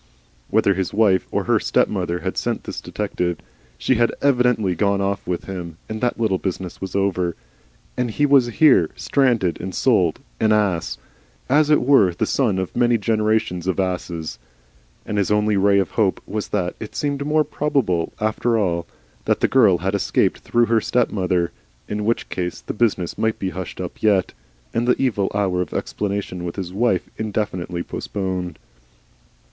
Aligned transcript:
Whether 0.49 0.73
his 0.73 0.95
wife 0.95 1.27
or 1.29 1.43
HER 1.43 1.59
stepmother 1.59 2.21
had 2.21 2.35
sent 2.35 2.63
the 2.63 2.71
detective, 2.71 3.37
SHE 3.77 3.93
had 3.97 4.11
evidently 4.19 4.73
gone 4.73 4.99
off 4.99 5.27
with 5.27 5.43
him, 5.45 5.77
and 5.87 6.01
that 6.01 6.19
little 6.19 6.39
business 6.39 6.81
was 6.81 6.95
over. 6.95 7.35
And 7.95 8.09
he 8.09 8.25
was 8.25 8.47
here, 8.47 8.89
stranded 8.95 9.61
and 9.61 9.75
sold, 9.75 10.17
an 10.39 10.53
ass, 10.53 10.97
and 11.47 11.59
as 11.59 11.69
it 11.69 11.83
were, 11.83 12.15
the 12.15 12.25
son 12.25 12.57
of 12.57 12.75
many 12.75 12.97
generations 12.97 13.67
of 13.67 13.79
asses. 13.79 14.39
And 15.05 15.19
his 15.19 15.29
only 15.29 15.55
ray 15.55 15.77
of 15.77 15.91
hope 15.91 16.19
was 16.25 16.47
that 16.47 16.73
it 16.79 16.95
seemed 16.95 17.23
more 17.23 17.43
probable, 17.43 18.11
after 18.19 18.57
all, 18.57 18.87
that 19.25 19.39
the 19.41 19.47
girl 19.47 19.77
had 19.77 19.93
escaped 19.93 20.39
through 20.39 20.65
her 20.65 20.81
stepmother. 20.81 21.51
In 21.87 22.05
which 22.05 22.27
case 22.29 22.59
the 22.61 22.73
business 22.73 23.19
might 23.19 23.37
be 23.37 23.51
hushed 23.51 23.79
up 23.79 24.01
yet, 24.01 24.33
and 24.73 24.87
the 24.87 24.99
evil 24.99 25.29
hour 25.35 25.61
of 25.61 25.75
explanation 25.75 26.43
with 26.43 26.55
his 26.55 26.73
wife 26.73 27.07
indefinitely 27.19 27.83
postponed. 27.83 28.57